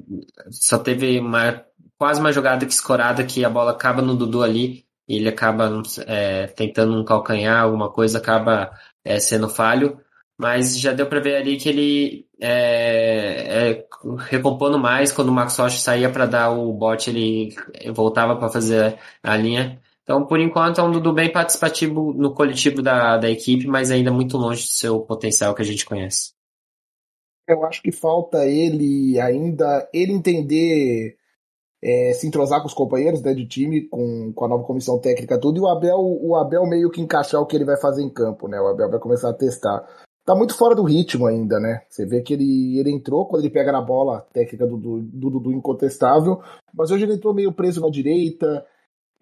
[0.51, 1.65] só teve uma,
[1.99, 5.83] quase uma jogada que escorada que a bola acaba no Dudu ali, e ele acaba
[6.07, 8.71] é, tentando um calcanhar, alguma coisa, acaba
[9.05, 10.01] é, sendo falho
[10.39, 13.87] mas já deu para ver ali que ele é, é,
[14.19, 17.55] recompondo mais quando o Max Rocha saía para dar o bote, ele
[17.93, 19.81] voltava para fazer a linha.
[20.03, 24.11] Então, por enquanto, é um Dudu bem participativo no coletivo da, da equipe, mas ainda
[24.11, 26.33] muito longe do seu potencial que a gente conhece.
[27.47, 31.19] Eu acho que falta ele ainda, ele entender
[31.83, 35.39] é, se entrosar com os companheiros né, de time, com, com a nova comissão técnica,
[35.39, 38.11] tudo, e o Abel, o Abel meio que encaixar o que ele vai fazer em
[38.11, 38.61] campo, né?
[38.61, 39.87] O Abel vai começar a testar.
[40.29, 41.81] Tá muito fora do ritmo ainda, né?
[41.89, 45.31] Você vê que ele, ele entrou, quando ele pega na bola, a técnica do Dudu
[45.31, 46.43] do, do, incontestável,
[46.75, 48.63] mas hoje ele entrou meio preso na direita.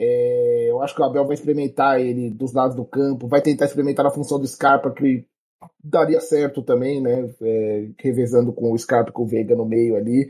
[0.01, 3.67] É, eu acho que o Abel vai experimentar ele dos lados do campo, vai tentar
[3.67, 5.25] experimentar na função do Scarpa, que
[5.81, 7.33] daria certo também, né?
[7.41, 10.29] É, revezando com o Scarpa e com o Veiga no meio ali.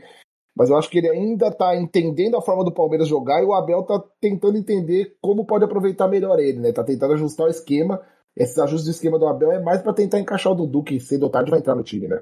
[0.55, 3.53] Mas eu acho que ele ainda tá entendendo a forma do Palmeiras jogar e o
[3.55, 6.71] Abel tá tentando entender como pode aproveitar melhor ele, né?
[6.71, 7.99] Tá tentando ajustar o esquema.
[8.37, 11.23] Esses ajustes de esquema do Abel é mais para tentar encaixar o Dudu, que cedo
[11.23, 12.21] ou tarde vai entrar no time, né?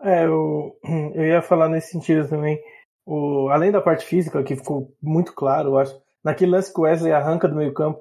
[0.00, 0.78] É, eu,
[1.14, 2.60] eu ia falar nesse sentido também.
[3.04, 6.00] O, além da parte física, que ficou muito claro, eu acho.
[6.22, 8.00] Naquele lance que o Wesley arranca do meio campo.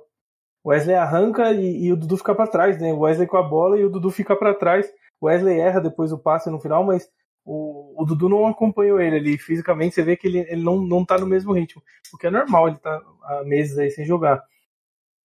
[0.64, 2.94] O Wesley arranca e, e o Dudu fica para trás, né?
[2.94, 4.88] O Wesley com a bola e o Dudu fica para trás.
[5.20, 7.10] O Wesley erra depois o passe no final, mas
[7.44, 9.38] o, o Dudu não acompanhou ele ali.
[9.38, 11.82] Fisicamente, você vê que ele, ele não, não tá no mesmo ritmo.
[12.14, 14.42] O que é normal, ele tá há meses aí sem jogar.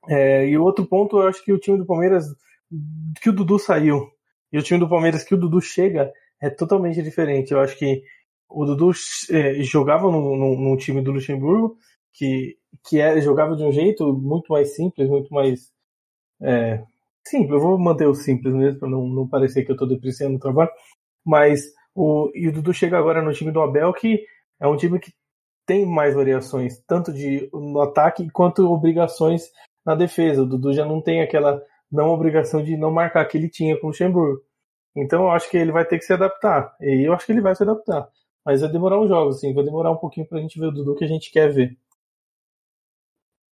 [0.06, 2.26] É, e outro ponto, eu acho que o time do Palmeiras,
[3.20, 4.08] que o Dudu saiu,
[4.52, 7.52] e o time do Palmeiras que o Dudu chega, é totalmente diferente.
[7.52, 8.02] Eu acho que
[8.48, 8.92] o Dudu
[9.30, 11.76] é, jogava no, time do Luxemburgo,
[12.12, 12.56] que,
[12.87, 15.70] que é, jogava de um jeito muito mais simples, muito mais.
[16.40, 16.82] É,
[17.26, 20.37] simples, eu vou manter o simples mesmo, para não, não parecer que eu estou depreciando
[20.37, 20.70] o trabalho.
[21.24, 21.61] Mas
[21.94, 24.24] o, e o Dudu chega agora no time do Abel, que
[24.61, 25.12] é um time que
[25.66, 29.50] tem mais variações, tanto de no ataque quanto obrigações
[29.88, 30.42] na defesa.
[30.42, 33.87] O Dudu já não tem aquela não obrigação de não marcar que ele tinha com
[33.87, 34.42] o Luxemburgo.
[34.94, 36.77] Então eu acho que ele vai ter que se adaptar.
[36.79, 38.07] E eu acho que ele vai se adaptar.
[38.44, 39.55] Mas vai demorar uns jogos, assim.
[39.55, 41.74] Vai demorar um pouquinho pra gente ver o Dudu que a gente quer ver.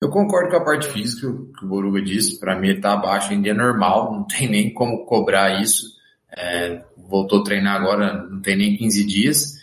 [0.03, 2.41] Eu concordo com a parte física que o Boruga disse.
[2.41, 4.13] Para mim ele tá abaixo, ainda é normal.
[4.13, 5.95] Não tem nem como cobrar isso.
[6.37, 9.55] É, voltou a treinar agora, não tem nem 15 dias.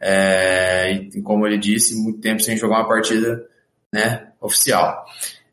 [0.00, 3.46] É, e como ele disse, muito tempo sem jogar uma partida
[3.92, 5.04] né, oficial.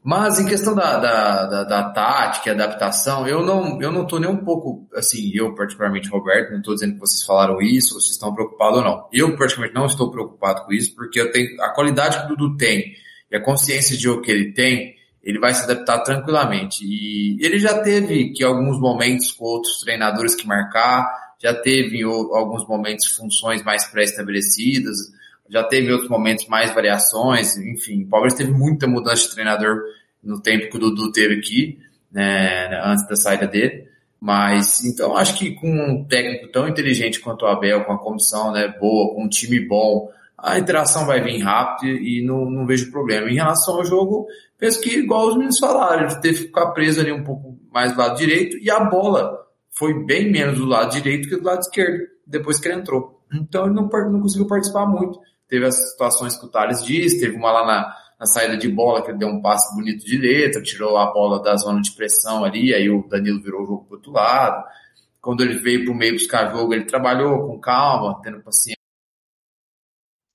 [0.05, 4.29] Mas em questão da, da, da, da tática adaptação, eu não, eu não tô nem
[4.29, 8.11] um pouco, assim, eu particularmente, Roberto, não estou dizendo que vocês falaram isso, ou vocês
[8.11, 9.09] estão preocupados ou não.
[9.11, 12.55] Eu particularmente não estou preocupado com isso, porque eu tenho a qualidade que o Dudu
[12.55, 12.93] tem
[13.31, 16.85] e a consciência de jogo que ele tem, ele vai se adaptar tranquilamente.
[16.85, 21.03] E ele já teve que alguns momentos com outros treinadores que marcar,
[21.41, 24.97] já teve alguns momentos funções mais pré-estabelecidas,
[25.49, 29.81] já teve outros momentos mais variações, enfim, o Palmeiras teve muita mudança de treinador
[30.23, 31.79] no tempo que o Dudu teve aqui,
[32.11, 33.87] né, antes da saída dele.
[34.19, 38.51] Mas, então, acho que com um técnico tão inteligente quanto o Abel, com a comissão
[38.51, 42.91] né, boa, com um time bom, a interação vai vir rápido e não, não vejo
[42.91, 43.29] problema.
[43.29, 44.27] Em relação ao jogo,
[44.57, 47.93] penso que, igual os meninos falaram, ele teve que ficar preso ali um pouco mais
[47.93, 49.45] do lado direito e a bola
[49.77, 53.21] foi bem menos do lado direito que do lado esquerdo, depois que ele entrou.
[53.33, 55.19] Então ele não, não conseguiu participar muito.
[55.47, 59.03] Teve as situações que o Thales disse, teve uma lá na, na saída de bola
[59.03, 62.43] que ele deu um passe bonito de letra, tirou a bola da zona de pressão
[62.43, 64.65] ali, aí o Danilo virou o jogo pro outro lado.
[65.21, 68.75] Quando ele veio pro meio buscar jogo, ele trabalhou com calma, tendo paciência.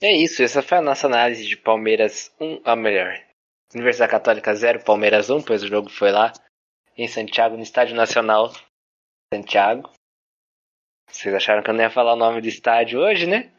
[0.02, 3.14] É isso, essa foi a nossa análise de Palmeiras 1, a melhor.
[3.74, 6.32] Universidade Católica 0, Palmeiras 1, pois o jogo foi lá
[6.96, 8.52] em Santiago, no Estádio Nacional
[9.32, 9.90] Santiago.
[11.08, 13.52] Vocês acharam que eu não ia falar o nome do estádio hoje, né?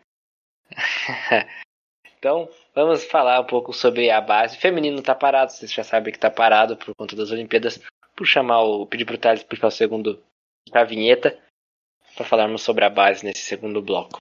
[2.18, 4.58] então, vamos falar um pouco sobre a base.
[4.58, 7.82] O feminino tá parado, vocês já sabem que tá parado por conta das Olimpíadas.
[8.16, 8.86] Por chamar o.
[8.86, 10.22] pedir pro Thales puxar o segundo.
[10.74, 11.38] a vinheta.
[12.16, 14.20] para falarmos sobre a base nesse segundo bloco.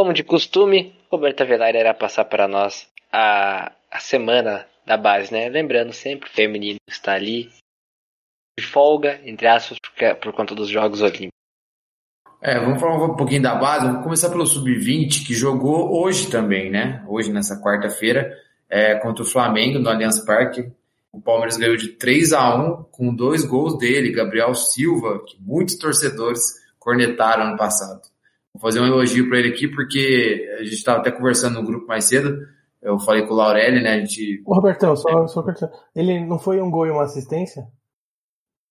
[0.00, 5.50] Como de costume, Roberta Velar irá passar para nós a, a semana da base, né?
[5.50, 7.50] Lembrando sempre, o feminino está ali
[8.58, 11.34] de folga, entre aspas, por, por conta dos Jogos Olímpicos.
[12.40, 13.84] É, vamos falar um pouquinho da base.
[13.88, 17.04] Vamos começar pelo Sub-20, que jogou hoje também, né?
[17.06, 18.34] Hoje, nessa quarta-feira,
[18.70, 20.72] é, contra o Flamengo, no Allianz Parque.
[21.12, 25.76] O Palmeiras ganhou de 3 a 1 com dois gols dele, Gabriel Silva, que muitos
[25.76, 26.40] torcedores
[26.78, 28.09] cornetaram ano passado.
[28.60, 31.86] Vou fazer um elogio para ele aqui, porque a gente estava até conversando no grupo
[31.86, 32.38] mais cedo.
[32.82, 33.94] Eu falei com o Laurelli, né?
[33.94, 34.42] A gente.
[34.44, 35.44] Ô, Robertão, só, só
[35.96, 37.66] Ele não foi um gol e uma assistência?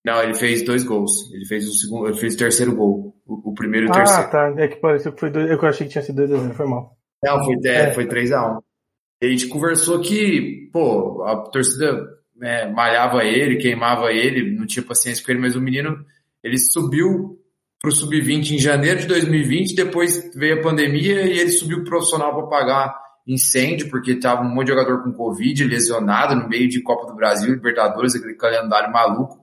[0.05, 1.31] Não, ele fez dois gols.
[1.33, 3.15] Ele fez o segundo, ele fez o terceiro gol.
[3.25, 4.23] O, o primeiro e o ah, terceiro.
[4.23, 4.53] Ah, tá.
[4.57, 5.49] É que pareceu que foi dois.
[5.49, 6.95] Eu achei que tinha sido dois a zero, foi mal.
[7.23, 7.93] Não, foi, é, é.
[7.93, 8.57] foi 3x1.
[8.57, 8.59] Um.
[9.21, 12.07] A gente conversou que, pô, a torcida
[12.41, 16.05] é, malhava ele, queimava ele, não tinha paciência com ele, mas o menino,
[16.43, 17.38] ele subiu
[17.79, 22.35] para o sub-20 em janeiro de 2020, depois veio a pandemia e ele subiu profissional
[22.35, 26.81] para pagar incêndio, porque estava um monte de jogador com Covid, lesionado no meio de
[26.81, 29.39] Copa do Brasil, Libertadores, aquele calendário maluco,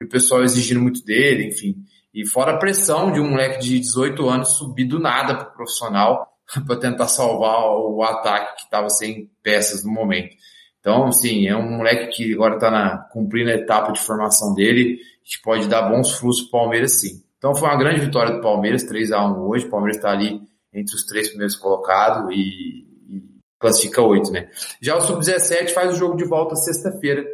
[0.00, 1.74] e o pessoal exigindo muito dele, enfim.
[2.14, 6.28] E fora a pressão de um moleque de 18 anos subir do nada para profissional
[6.66, 10.36] para tentar salvar o ataque que estava sem peças no momento.
[10.80, 15.40] Então, sim, é um moleque que agora está cumprindo a etapa de formação dele, que
[15.42, 17.22] pode dar bons frutos para o Palmeiras, sim.
[17.40, 19.64] Então foi uma grande vitória do Palmeiras, 3 a 1 hoje.
[19.64, 20.42] O Palmeiras está ali
[20.74, 24.50] entre os três primeiros colocados e, e classifica 8, né?
[24.78, 27.24] Já o Sub-17 faz o jogo de volta sexta-feira,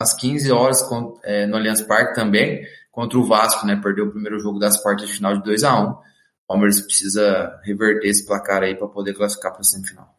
[0.00, 0.82] às 15 horas,
[1.24, 3.78] é, no Allianz Parque também, contra o Vasco, né?
[3.82, 6.00] Perdeu o primeiro jogo das quartas de final de 2 a 1 O
[6.48, 10.18] Palmeiras precisa reverter esse placar aí para poder classificar para a semifinal.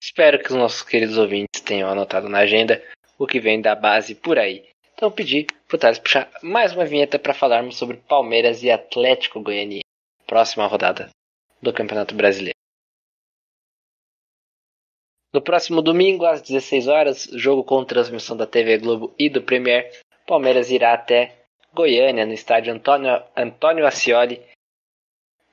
[0.00, 2.80] Espero que os nossos queridos ouvintes tenham anotado na agenda
[3.18, 4.68] o que vem da base por aí.
[4.96, 9.84] Então pedi pro Thales puxar mais uma vinheta para falarmos sobre Palmeiras e Atlético Goianiense.
[10.26, 11.10] Próxima rodada
[11.60, 12.56] do Campeonato Brasileiro.
[15.34, 19.92] No próximo domingo, às 16 horas, jogo com transmissão da TV Globo e do Premier,
[20.26, 24.42] Palmeiras irá até Goiânia, no estádio Antônio, Antônio Ascioli,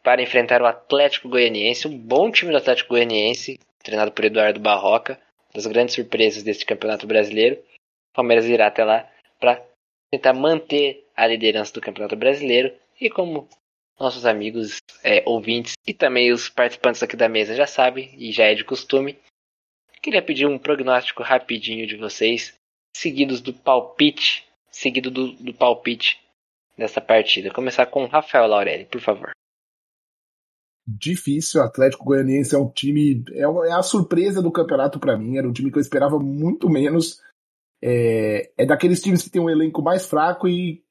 [0.01, 5.19] para enfrentar o Atlético Goianiense, um bom time do Atlético Goianiense, treinado por Eduardo Barroca,
[5.53, 7.61] das grandes surpresas deste Campeonato Brasileiro.
[8.13, 9.09] Palmeiras irá até lá
[9.43, 9.61] para
[10.09, 13.49] tentar manter a liderança do Campeonato Brasileiro e como
[13.99, 18.45] nossos amigos é, ouvintes e também os participantes aqui da mesa já sabem e já
[18.45, 19.19] é de costume,
[20.01, 22.53] queria pedir um prognóstico rapidinho de vocês,
[22.95, 26.21] seguidos do palpite, seguido do, do palpite
[26.77, 27.51] dessa partida.
[27.51, 29.31] Começar com Rafael Laurelli, por favor.
[30.87, 35.37] Difícil, o Atlético Goianiense é um time, é, é a surpresa do campeonato para mim,
[35.37, 37.21] era um time que eu esperava muito menos
[37.85, 40.81] É, é daqueles times que tem um elenco mais fraco e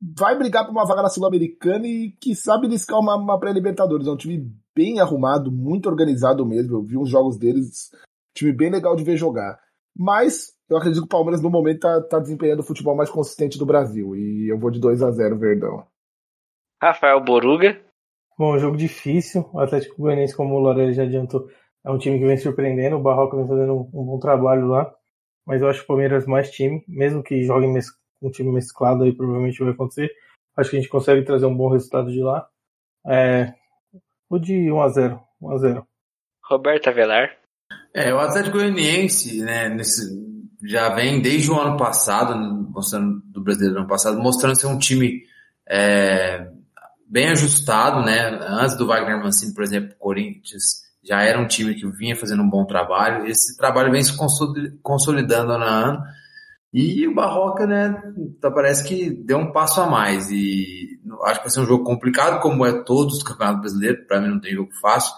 [0.00, 4.08] vai brigar por uma vaga na Sul-Americana e que sabe liscar uma, uma pré-Libertadores.
[4.08, 6.78] É um time bem arrumado, muito organizado mesmo.
[6.78, 7.90] Eu vi uns jogos deles,
[8.34, 9.56] time bem legal de ver jogar.
[9.96, 13.56] Mas eu acredito que o Palmeiras no momento tá, tá desempenhando o futebol mais consistente
[13.56, 14.16] do Brasil.
[14.16, 15.86] E eu vou de 2 a 0 Verdão.
[16.82, 17.80] Rafael Boruga.
[18.36, 19.48] Bom, jogo difícil.
[19.52, 21.46] O Atlético Goianiense, como o Lorelli já adiantou,
[21.84, 22.96] é um time que vem surpreendendo.
[22.96, 24.92] O Barroca vem fazendo um, um bom trabalho lá.
[25.46, 27.66] Mas eu acho que o Palmeiras mais time, mesmo que jogue
[28.20, 30.10] um time mesclado aí, provavelmente vai acontecer.
[30.56, 32.46] Acho que a gente consegue trazer um bom resultado de lá.
[33.06, 33.52] É,
[34.28, 35.86] vou de 1 a 0 1 a 0
[36.44, 37.36] Roberto Avelar.
[37.94, 40.02] É, o Atlético Goianiense, né, nesse,
[40.64, 42.34] já vem desde o ano passado,
[42.70, 45.22] mostrando do brasileiro do ano passado, mostrando ser um time
[45.68, 46.48] é,
[47.08, 48.38] bem ajustado, né?
[48.42, 52.42] Antes do Wagner Mancini, por exemplo, o Corinthians já era um time que vinha fazendo
[52.42, 53.26] um bom trabalho.
[53.26, 54.16] Esse trabalho vem se
[54.82, 56.02] consolidando ano a ano.
[56.72, 58.00] E o Barroca, né,
[58.40, 60.30] tá, parece que deu um passo a mais.
[60.30, 64.06] E acho que vai ser um jogo complicado, como é todos os campeonatos brasileiros.
[64.06, 65.12] Para mim não tem jogo fácil.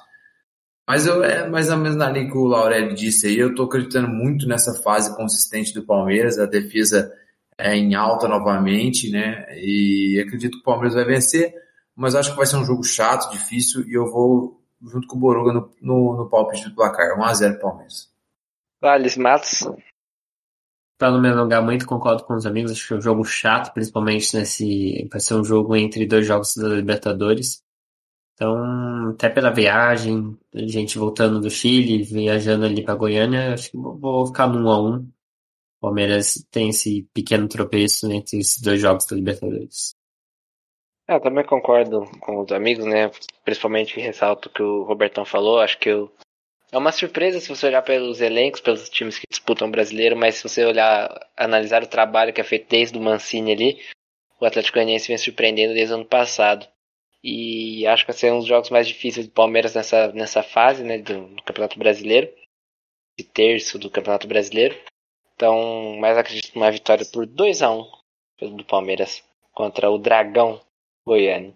[0.87, 3.64] Mas eu é mais ou menos na linha que o Laurelli disse aí, eu tô
[3.64, 7.11] acreditando muito nessa fase consistente do Palmeiras, a defesa
[7.57, 9.47] é em alta novamente, né?
[9.57, 11.55] E acredito que o Palmeiras vai vencer,
[11.97, 15.20] mas acho que vai ser um jogo chato, difícil, e eu vou junto com o
[15.20, 17.18] Boruga no, no, no palpite do placar.
[17.18, 18.12] 1x0 Palmeiras.
[18.81, 19.66] Vales Matos.
[20.99, 23.73] Pra não me alongar muito, concordo com os amigos, acho que é um jogo chato,
[23.73, 25.09] principalmente nesse.
[25.11, 27.62] Vai ser um jogo entre dois jogos da Libertadores.
[28.35, 33.77] Então, até pela viagem, a gente voltando do Chile, viajando ali para Goiânia, acho que
[33.77, 35.11] vou ficar no 1 a 1 O
[35.81, 39.94] Palmeiras tem esse pequeno tropeço entre esses dois jogos da Libertadores.
[41.07, 43.11] É, eu também concordo com os amigos, né?
[43.45, 45.61] Principalmente ressalto o que o Robertão falou.
[45.61, 46.11] Acho que eu...
[46.73, 50.37] é uma surpresa se você olhar pelos elencos, pelos times que disputam o brasileiro, mas
[50.37, 53.83] se você olhar, analisar o trabalho que é feito desde o Mancini ali,
[54.40, 56.67] o Atlético Goianiense vem surpreendendo desde o ano passado.
[57.23, 60.83] E acho que vai ser um dos jogos mais difíceis do Palmeiras nessa, nessa fase
[60.85, 62.31] né, do, do Campeonato Brasileiro.
[63.19, 64.77] De terço do Campeonato Brasileiro.
[65.35, 67.90] Então, mais acredito numa vitória por 2 a 1
[68.43, 70.61] um do Palmeiras contra o Dragão
[71.07, 71.55] Goiânia.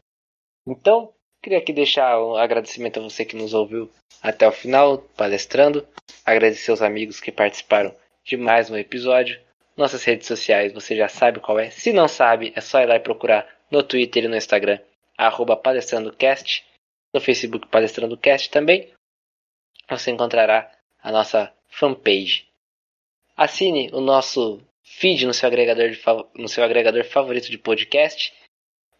[0.67, 3.91] Então, queria aqui deixar um agradecimento a você que nos ouviu
[4.23, 5.87] até o final, palestrando.
[6.25, 9.41] Agradecer aos amigos que participaram de mais um episódio.
[9.77, 11.71] Nossas redes sociais você já sabe qual é.
[11.71, 14.79] Se não sabe, é só ir lá e procurar no Twitter e no Instagram
[15.19, 16.65] arroba palestrandocast,
[17.13, 18.93] no Facebook palestrandocast também,
[19.91, 20.71] você encontrará
[21.03, 22.47] a nossa fanpage.
[23.37, 26.01] Assine o nosso feed no seu agregador, de,
[26.37, 28.33] no seu agregador favorito de podcast.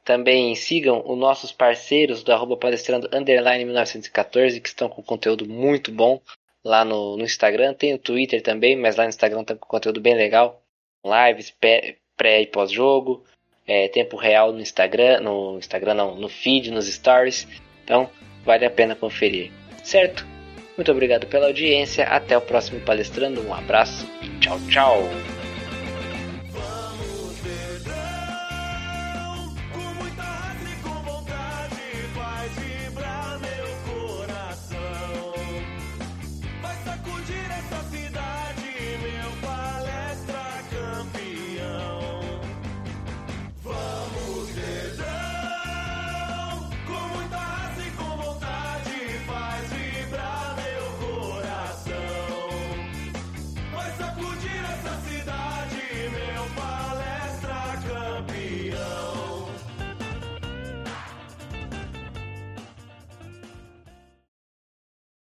[0.09, 5.93] Também sigam os nossos parceiros do arroba palestrando underline 1914, que estão com conteúdo muito
[5.93, 6.19] bom
[6.65, 7.75] lá no, no Instagram.
[7.75, 10.63] Tem o Twitter também, mas lá no Instagram está com conteúdo bem legal.
[11.05, 13.23] Lives pré e pós-jogo,
[13.67, 17.47] é, tempo real no Instagram, no Instagram não, no feed, nos stories.
[17.85, 18.09] Então,
[18.47, 19.53] vale a pena conferir.
[19.85, 20.27] Certo?
[20.75, 22.07] Muito obrigado pela audiência.
[22.07, 23.47] Até o próximo palestrando.
[23.47, 24.07] Um abraço
[24.41, 25.38] tchau, tchau.